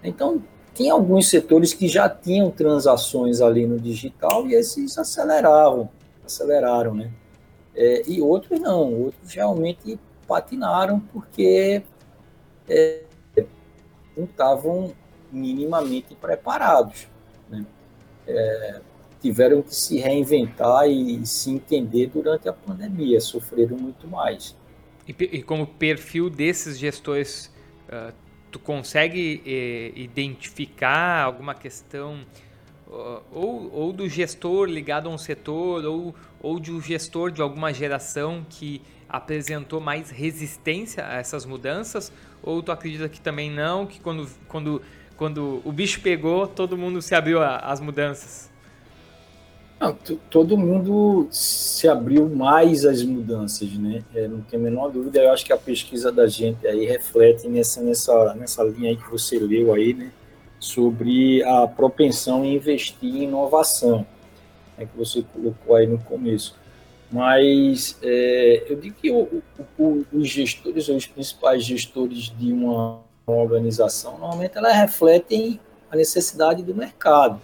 [0.00, 0.40] Então,
[0.74, 5.88] tem alguns setores que já tinham transações ali no digital e esses aceleravam,
[6.24, 7.10] aceleraram, né?
[7.76, 11.82] É, e outros não, outros realmente patinaram porque
[12.68, 13.02] é,
[14.16, 14.92] não estavam
[15.30, 17.08] minimamente preparados.
[17.50, 17.64] Né?
[18.26, 18.80] É,
[19.24, 24.54] tiveram que se reinventar e se entender durante a pandemia, sofreram muito mais.
[25.08, 27.50] E, e como perfil desses gestores,
[27.88, 28.12] uh,
[28.50, 32.20] tu consegue eh, identificar alguma questão
[32.86, 37.42] uh, ou, ou do gestor ligado a um setor ou, ou de um gestor de
[37.42, 42.12] alguma geração que apresentou mais resistência a essas mudanças?
[42.42, 44.82] Ou tu acredita que também não, que quando, quando,
[45.16, 48.52] quando o bicho pegou, todo mundo se abriu às mudanças?
[49.80, 49.92] Não,
[50.30, 54.02] todo mundo se abriu mais às mudanças, né?
[54.14, 55.20] É, não tem a menor dúvida.
[55.20, 59.10] Eu acho que a pesquisa da gente aí reflete nessa, nessa, nessa linha aí que
[59.10, 60.10] você leu aí, né?
[60.58, 64.06] Sobre a propensão em investir em inovação,
[64.78, 64.86] né?
[64.86, 66.56] que você colocou aí no começo.
[67.10, 69.42] Mas é, eu digo que o,
[69.78, 75.96] o, os gestores, ou os principais gestores de uma, uma organização, normalmente elas refletem a
[75.96, 77.40] necessidade do mercado.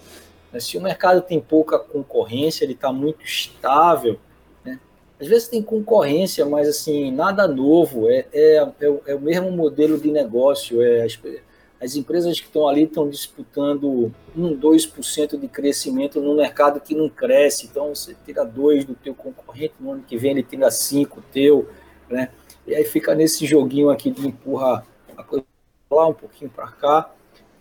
[0.52, 0.60] Né?
[0.60, 4.18] Se o mercado tem pouca concorrência, ele está muito estável,
[4.64, 4.78] né?
[5.20, 9.98] às vezes tem concorrência, mas assim, nada novo, é, é, é, é o mesmo modelo
[9.98, 11.06] de negócio, é
[11.80, 17.08] as empresas que estão ali estão disputando 1, 2% de crescimento no mercado que não
[17.08, 17.66] cresce.
[17.66, 21.70] Então, você tira 2 do teu concorrente, no ano que vem ele tira 5 teu,
[22.08, 22.28] né?
[22.66, 25.44] E aí fica nesse joguinho aqui de empurrar a coisa
[25.90, 27.10] lá um pouquinho para cá,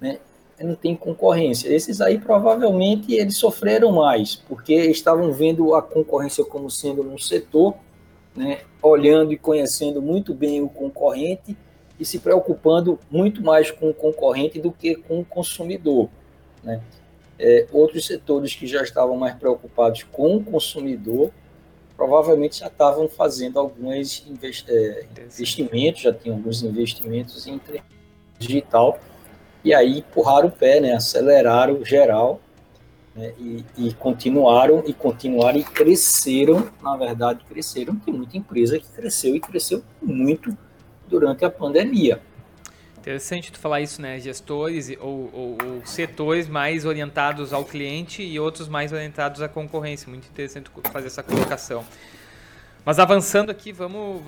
[0.02, 0.20] né?
[0.60, 1.74] E não tem concorrência.
[1.74, 7.74] Esses aí provavelmente eles sofreram mais, porque estavam vendo a concorrência como sendo um setor,
[8.36, 8.60] né?
[8.82, 11.58] Olhando e conhecendo muito bem o concorrente
[12.00, 16.10] e se preocupando muito mais com o concorrente do que com o consumidor.
[16.64, 16.82] Né?
[17.38, 21.32] É, outros setores que já estavam mais preocupados com o consumidor
[22.00, 24.26] provavelmente já estavam fazendo alguns
[24.70, 27.60] é, investimentos, já tinham alguns investimentos em
[28.38, 28.98] digital,
[29.66, 32.40] e aí empurraram o pé, né, aceleraram geral,
[33.14, 38.88] né, e, e, continuaram, e continuaram, e cresceram, na verdade cresceram, tem muita empresa que
[38.88, 40.58] cresceu, e cresceu muito
[41.10, 42.22] durante a pandemia.
[43.00, 44.20] Interessante tu falar isso, né?
[44.20, 50.10] Gestores ou, ou, ou, setores mais orientados ao cliente e outros mais orientados à concorrência.
[50.10, 51.84] Muito interessante fazer essa colocação.
[52.86, 54.22] Mas avançando aqui, vamos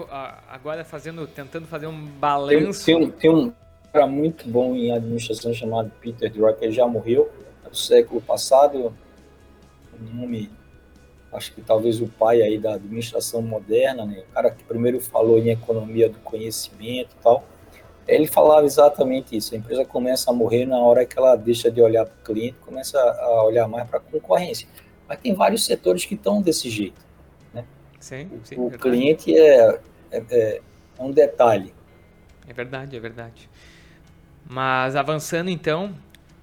[0.49, 2.85] agora fazendo, tentando fazer um balanço.
[2.85, 3.53] Tem, tem, tem um
[3.91, 7.29] cara muito bom em administração chamado Peter Drucker, ele já morreu
[7.67, 8.93] no século passado.
[9.93, 10.49] O nome
[11.31, 14.23] acho que talvez o pai aí da administração moderna, né?
[14.29, 17.45] o cara que primeiro falou em economia do conhecimento e tal,
[18.07, 19.53] ele falava exatamente isso.
[19.53, 22.57] A empresa começa a morrer na hora que ela deixa de olhar para o cliente,
[22.59, 24.67] começa a olhar mais para a concorrência.
[25.07, 27.01] Mas tem vários setores que estão desse jeito.
[27.53, 27.63] Né?
[27.99, 29.79] Sim, sim, o, o cliente é,
[30.11, 30.61] é, é
[30.99, 31.73] um detalhe.
[32.47, 33.49] É verdade, é verdade.
[34.49, 35.95] Mas avançando então,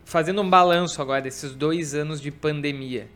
[0.04, 3.08] fazendo um balanço agora desses dois anos de pandemia,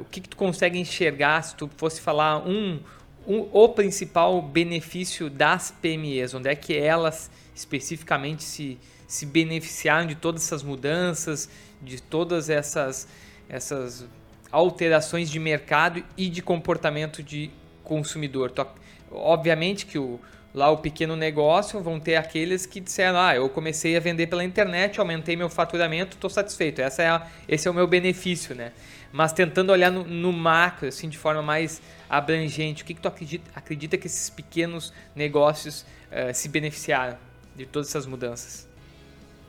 [0.00, 2.80] o que, que, tu consegue enxergar se tu fosse falar um,
[3.26, 6.34] um, o principal benefício das PMEs?
[6.34, 11.48] Onde é que elas especificamente se, se beneficiaram de todas essas mudanças,
[11.80, 13.08] de todas essas,
[13.48, 14.06] essas
[14.52, 17.50] alterações de mercado e de comportamento de
[17.82, 18.50] consumidor?
[18.50, 18.66] Tu,
[19.10, 20.20] obviamente que o,
[20.54, 24.44] lá o pequeno negócio, vão ter aqueles que disseram: ah, eu comecei a vender pela
[24.44, 26.80] internet, aumentei meu faturamento, estou satisfeito.
[26.80, 28.72] Essa é a, esse é o meu benefício, né?
[29.12, 33.08] Mas tentando olhar no, no macro, assim, de forma mais abrangente, o que, que tu
[33.08, 37.18] acredita, acredita que esses pequenos negócios uh, se beneficiaram
[37.56, 38.68] de todas essas mudanças?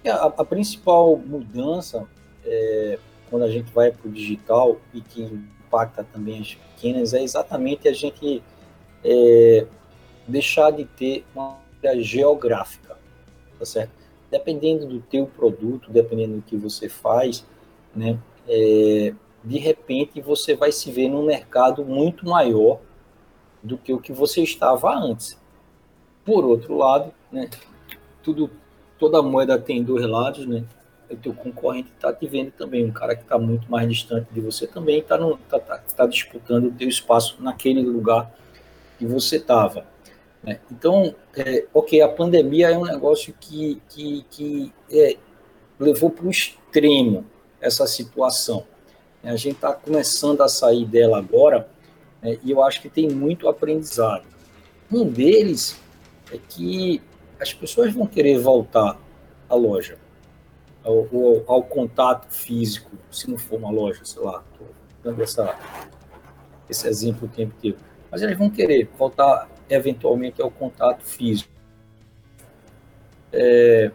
[0.03, 2.07] É, a, a principal mudança,
[2.43, 2.97] é,
[3.29, 7.87] quando a gente vai para o digital e que impacta também as pequenas, é exatamente
[7.87, 8.43] a gente
[9.03, 9.65] é,
[10.27, 12.97] deixar de ter uma área geográfica,
[13.59, 13.91] tá certo?
[14.31, 17.45] Dependendo do teu produto, dependendo do que você faz,
[17.95, 19.13] né, é,
[19.43, 22.79] de repente você vai se ver num mercado muito maior
[23.61, 25.39] do que o que você estava antes.
[26.25, 27.49] Por outro lado, né,
[28.23, 28.49] tudo,
[28.99, 30.63] toda moeda tem dois lados, né?
[31.09, 34.39] O teu concorrente está te vendo também, um cara que está muito mais distante de
[34.39, 35.17] você também está
[35.49, 38.31] tá, tá, tá disputando o teu espaço naquele lugar
[38.97, 39.85] que você estava.
[40.41, 40.59] Né?
[40.71, 45.17] Então, é, ok, a pandemia é um negócio que, que, que é,
[45.79, 47.25] levou para o extremo
[47.59, 48.65] essa situação.
[49.23, 51.69] A gente está começando a sair dela agora
[52.21, 54.25] né, e eu acho que tem muito aprendizado.
[54.91, 55.79] Um deles
[56.31, 57.01] é que
[57.39, 58.99] as pessoas vão querer voltar
[59.49, 59.97] à loja,
[60.83, 64.67] ao, ao, ao contato físico, se não for uma loja, sei lá, estou
[65.03, 65.57] dando essa,
[66.69, 67.77] esse exemplo o tempo inteiro.
[68.09, 71.49] Mas eles vão querer voltar eventualmente ao contato físico.
[73.31, 73.91] É,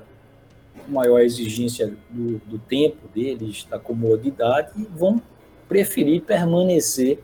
[0.88, 5.20] maior exigência do, do, tempo deles, da comodidade, e vão
[5.68, 7.18] preferir permanecer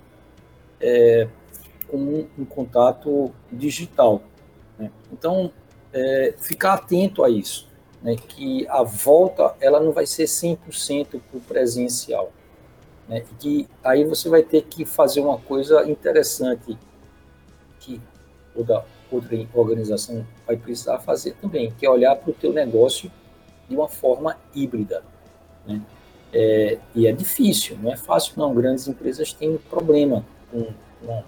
[0.80, 1.28] é,
[1.88, 4.22] com um, um, contato digital.
[4.78, 4.90] Né?
[5.12, 5.52] Então,
[5.92, 7.68] é, ficar atento a isso,
[8.02, 8.16] né?
[8.16, 12.32] que a volta ela não vai ser 100% para o presencial.
[13.08, 13.24] Né?
[13.38, 16.78] que aí você vai ter que fazer uma coisa interessante
[17.80, 18.00] que
[18.54, 23.10] toda outra organização vai precisar fazer também, que é olhar para o teu negócio
[23.68, 25.02] de uma forma híbrida.
[25.66, 25.80] Né?
[26.32, 28.54] É, e é difícil, não é fácil não.
[28.54, 30.66] Grandes empresas têm problema com,
[31.04, 31.22] com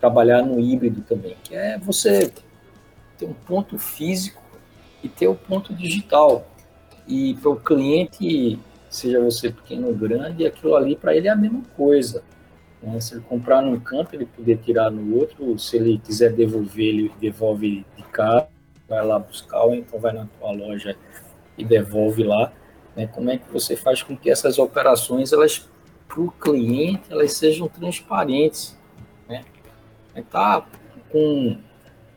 [0.00, 2.32] trabalhar no híbrido também, que é você
[3.18, 4.42] ter um ponto físico
[5.02, 6.46] e ter o um ponto digital.
[7.06, 11.36] E para o cliente, seja você pequeno ou grande, aquilo ali para ele é a
[11.36, 12.22] mesma coisa.
[12.82, 13.00] Né?
[13.00, 15.58] Se ele comprar num canto, ele poder tirar no outro.
[15.58, 18.48] Se ele quiser devolver, ele devolve de casa,
[18.88, 20.96] vai lá buscar, ou então vai na tua loja
[21.58, 22.52] e devolve lá.
[22.96, 23.06] Né?
[23.06, 25.68] Como é que você faz com que essas operações, elas
[26.06, 28.78] para o cliente, elas sejam transparentes?
[29.28, 29.44] Né?
[30.16, 30.64] Está
[31.10, 31.58] com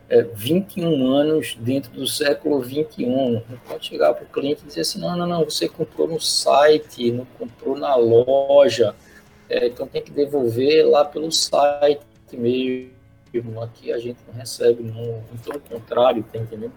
[0.08, 3.42] é, 21 anos dentro do século 21.
[3.48, 6.20] Não pode chegar para o cliente e dizer assim, não, não, não, você comprou no
[6.20, 8.94] site, não comprou na loja,
[9.48, 12.02] é, então tem que devolver lá pelo site
[12.32, 12.92] mesmo.
[13.62, 15.24] Aqui a gente não recebe, não.
[15.32, 16.72] Então, ao contrário, tá entendendo?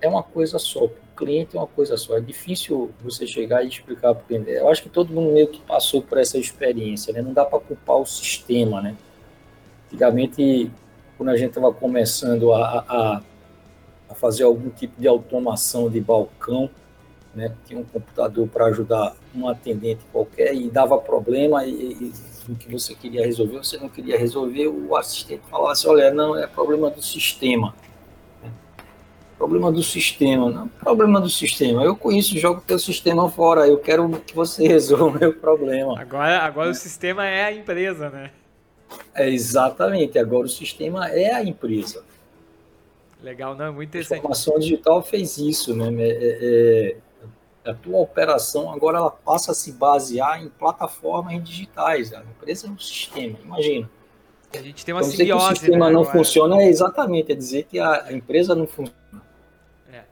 [0.00, 0.88] É uma coisa só.
[1.16, 2.16] Cliente é uma coisa só.
[2.16, 4.50] É difícil você chegar e explicar para o cliente.
[4.50, 7.22] Eu acho que todo mundo meio que passou por essa experiência, né?
[7.22, 8.96] Não dá para culpar o sistema, né?
[9.86, 10.70] Antigamente,
[11.16, 13.22] quando a gente estava começando a, a,
[14.08, 16.68] a fazer algum tipo de automação de balcão,
[17.34, 17.54] né?
[17.66, 22.12] Tinha um computador para ajudar um atendente qualquer e dava problema e,
[22.48, 26.46] o que você queria resolver, você não queria resolver, o assistente falasse, olha, não, é
[26.46, 27.74] problema do sistema.
[29.36, 31.82] Problema do sistema, não, problema do sistema.
[31.82, 36.00] Eu conheço, jogo teu sistema fora, eu quero que você resolva o meu problema.
[36.00, 38.30] Agora, agora o sistema é a empresa, né?
[39.12, 42.04] É exatamente, agora o sistema é a empresa.
[43.22, 44.18] Legal, não, muito interessante.
[44.18, 45.88] A transformação digital fez isso, né?
[45.98, 46.96] É,
[47.64, 52.12] é, a tua operação agora ela passa a se basear em plataformas digitais.
[52.12, 53.90] A empresa é um sistema, imagina.
[54.52, 55.16] A gente tem uma então, simbiose.
[55.16, 56.18] Dizer que o sistema né, não agora.
[56.18, 59.03] funciona é exatamente, é dizer que a, empresa não funciona.
[59.94, 60.04] É.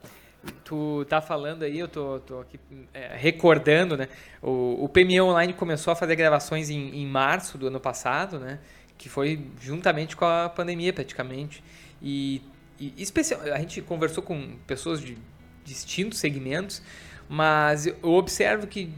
[0.64, 2.59] Tu tá falando aí, eu tô, tô aqui
[2.92, 4.09] é, recordando, né?
[4.40, 8.59] O, o PME Online começou a fazer gravações em, em março do ano passado, né?
[8.99, 11.62] Que foi juntamente com a pandemia, praticamente.
[12.01, 12.42] E,
[12.79, 15.16] e especial, a gente conversou com pessoas de
[15.64, 16.83] distintos segmentos,
[17.28, 18.91] mas eu observo que,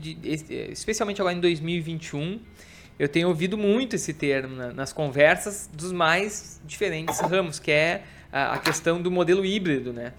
[0.70, 2.41] especialmente agora em 2021,
[2.99, 8.59] eu tenho ouvido muito esse termo nas conversas dos mais diferentes ramos, que é a
[8.59, 10.12] questão do modelo híbrido, né?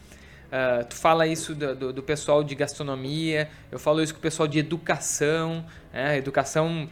[0.55, 4.21] Uh, tu fala isso do, do, do, pessoal de gastronomia, eu falo isso com o
[4.21, 6.87] pessoal de educação, É, educação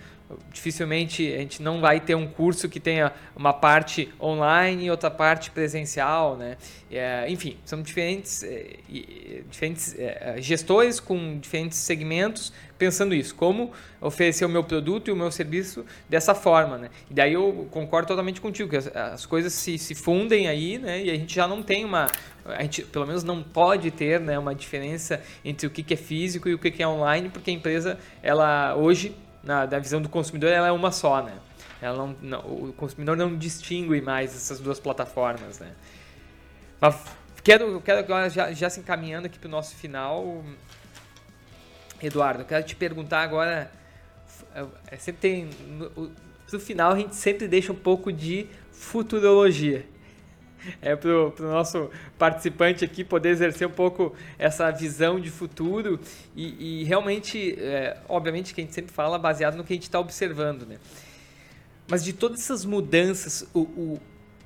[0.52, 5.12] dificilmente a gente não vai ter um curso que tenha uma parte online e outra
[5.12, 6.58] parte presencial, né?
[6.92, 8.78] É, enfim, são diferentes, é,
[9.50, 15.16] diferentes é, gestores com diferentes segmentos pensando isso, como oferecer o meu produto e o
[15.16, 16.90] meu serviço dessa forma, né?
[17.10, 21.02] E daí eu concordo totalmente contigo, que as, as coisas se, se fundem aí, né?
[21.02, 22.08] E a gente já não tem uma,
[22.46, 26.50] a gente pelo menos não pode ter né, uma diferença entre o que é físico
[26.50, 30.50] e o que é online, porque a empresa, ela hoje na, da visão do consumidor,
[30.52, 31.34] ela é uma só, né?
[31.82, 35.72] Ela não, não, o consumidor não distingue mais essas duas plataformas, né?
[36.80, 36.98] Mas
[37.44, 40.44] quero, quero agora, já, já se encaminhando aqui para o nosso final,
[42.02, 43.72] Eduardo, quero te perguntar agora,
[44.90, 46.12] é, sempre tem, no,
[46.52, 49.86] no final a gente sempre deixa um pouco de futurologia
[50.82, 56.00] é para o nosso participante aqui poder exercer um pouco essa visão de futuro
[56.36, 59.84] e, e realmente, é, obviamente que a gente sempre fala baseado no que a gente
[59.84, 60.78] está observando, né?
[61.88, 64.02] Mas de todas essas mudanças, o, o,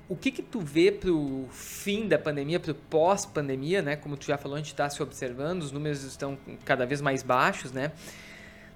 [0.09, 3.95] o que que tu vê para o fim da pandemia, para o pós-pandemia, né?
[3.95, 7.22] Como tu já falou, a gente está se observando, os números estão cada vez mais
[7.22, 7.91] baixos, né?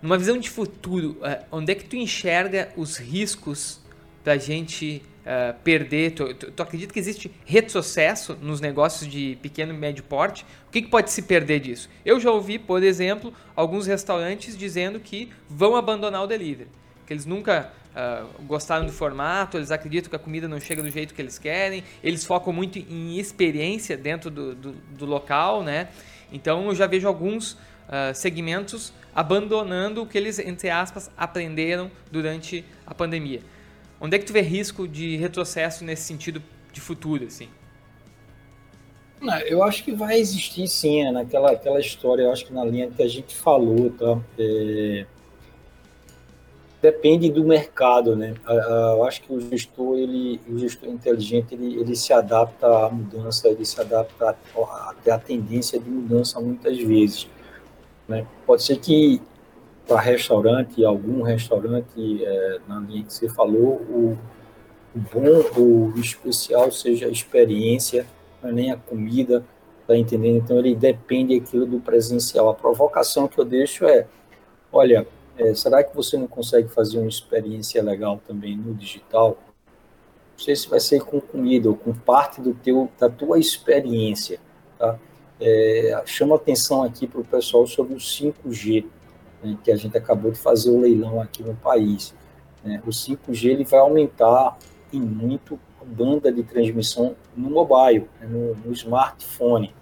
[0.02, 3.81] Numa visão de futuro, é, onde é que tu enxerga os riscos
[4.24, 6.11] para a gente uh, perder?
[6.11, 10.45] Tu, tu, tu, acredita que existe retrocesso nos negócios de pequeno e médio porte?
[10.67, 11.89] O que, que, pode se perder disso?
[12.05, 16.69] Eu já ouvi, por exemplo, alguns restaurantes dizendo que vão abandonar o delivery,
[17.05, 20.89] que eles nunca uh, gostaram do formato, eles acreditam que a comida não chega do
[20.89, 25.89] jeito que eles querem, eles focam muito em experiência dentro do, do, do local, né?
[26.32, 32.63] Então eu já vejo alguns uh, segmentos abandonando o que eles, entre aspas, aprenderam durante
[32.88, 33.41] a pandemia.
[34.02, 36.41] Onde é que tu vê risco de retrocesso nesse sentido
[36.74, 37.47] de futuro, assim?
[39.22, 42.66] Não, eu acho que vai existir sim, é naquela aquela história, eu acho que na
[42.66, 44.20] linha que a gente falou, tá?
[44.39, 45.06] É...
[46.82, 48.34] Depende do mercado, né?
[48.47, 53.49] Eu acho que o gestor, ele, o gestor inteligente, ele, ele se adapta à mudança,
[53.49, 54.36] ele se adapta
[54.88, 57.28] até à tendência de mudança muitas vezes.
[58.08, 58.26] Né?
[58.47, 59.22] Pode ser que
[59.88, 64.18] para restaurante, algum restaurante, é, na linha que você falou, o,
[64.96, 68.06] o bom, o especial seja a experiência,
[68.44, 69.44] é nem a comida,
[69.88, 70.38] tá entendendo?
[70.38, 72.50] Então ele depende aquilo do presencial.
[72.50, 74.08] A provocação que eu deixo é,
[74.72, 75.08] olha,
[75.38, 79.38] é, será que você não consegue fazer uma experiência legal também no digital?
[80.38, 84.40] Não sei se vai ser com comida ou com parte do teu, da tua experiência,
[84.78, 84.98] tá?
[85.40, 88.86] É, chama atenção aqui para o pessoal sobre o 5G
[89.44, 92.14] né, que a gente acabou de fazer o leilão aqui no país.
[92.64, 94.58] Né, o 5G ele vai aumentar
[94.94, 99.74] em muito a banda de transmissão no mobile, né, no, no, smartphone.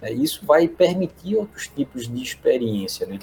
[0.00, 3.06] É, isso vai permitir outros tipos de experiência.
[3.06, 3.18] Né?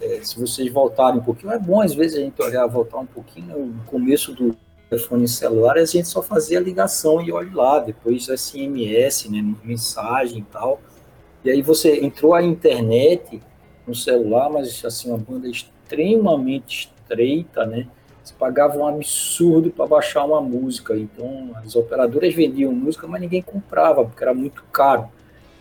[0.00, 3.06] É, se vocês voltarem um pouquinho, é bom às vezes a gente olhar, voltar um
[3.06, 4.56] pouquinho no começo do
[4.88, 10.42] telefone celular, a gente só fazia ligação e olha lá, depois SMS, né, mensagem e
[10.42, 10.80] tal.
[11.44, 13.40] E aí você entrou a internet,
[13.86, 17.86] no celular, mas assim, uma banda extremamente estreita, né?
[18.22, 20.96] Você pagava um absurdo para baixar uma música.
[20.96, 25.08] Então, as operadoras vendiam música, mas ninguém comprava, porque era muito caro.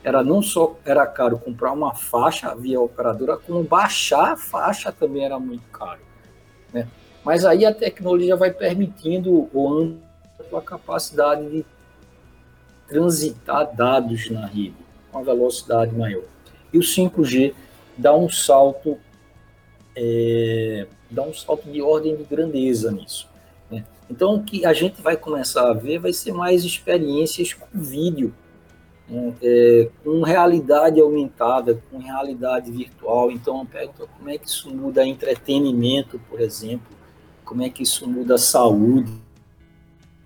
[0.03, 5.25] Era não só era caro comprar uma faixa via operadora, como baixar a faixa também
[5.25, 5.99] era muito caro.
[6.73, 6.87] Né?
[7.23, 9.95] Mas aí a tecnologia vai permitindo ou
[10.55, 11.65] a capacidade de
[12.87, 14.75] transitar dados na rede
[15.11, 16.23] com uma velocidade maior.
[16.71, 17.53] E o 5G
[17.97, 18.97] dá um salto,
[19.95, 23.27] é, dá um salto de ordem de grandeza nisso.
[23.69, 23.83] Né?
[24.09, 28.33] Então, o que a gente vai começar a ver vai ser mais experiências com vídeo,
[29.07, 29.33] né?
[29.41, 33.31] é, com realidade aumentada, com realidade virtual.
[33.31, 36.95] Então, eu pergunto como é que isso muda entretenimento, por exemplo,
[37.43, 39.11] como é que isso muda a saúde,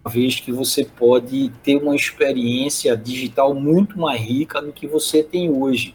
[0.03, 5.21] uma vez que você pode ter uma experiência digital muito mais rica do que você
[5.21, 5.93] tem hoje.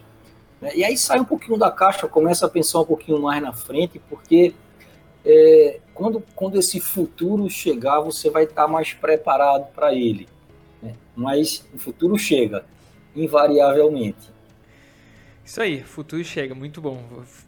[0.65, 0.75] Né?
[0.75, 4.01] E aí sai um pouquinho da caixa, começa a pensar um pouquinho mais na frente,
[4.09, 4.55] porque
[5.23, 10.27] é, quando, quando esse futuro chegar, você vai estar mais preparado para ele.
[10.81, 10.95] Né?
[11.15, 12.65] Mas o futuro chega,
[13.15, 14.33] invariavelmente.
[15.45, 17.03] Isso aí, futuro chega, muito bom.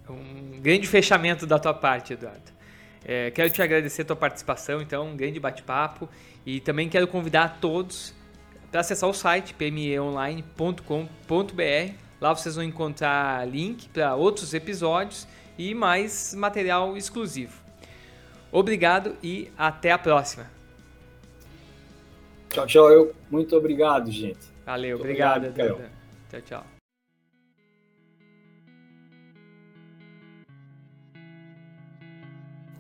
[0.08, 2.56] Um grande fechamento da tua parte, Eduardo.
[3.04, 6.08] É, quero te agradecer a tua participação, então, um grande bate-papo.
[6.46, 8.14] E também quero convidar todos
[8.70, 16.34] para acessar o site pmeonline.com.br Lá vocês vão encontrar link para outros episódios e mais
[16.34, 17.62] material exclusivo.
[18.52, 20.50] Obrigado e até a próxima.
[22.50, 22.92] Tchau, tchau.
[22.92, 24.40] Eu, muito obrigado, gente.
[24.66, 25.48] Valeu, muito obrigado.
[25.48, 25.90] obrigado
[26.30, 26.66] tchau, tchau.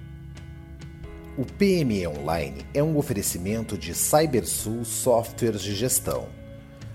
[1.38, 6.28] O PME Online é um oferecimento de CyberSul Softwares de Gestão.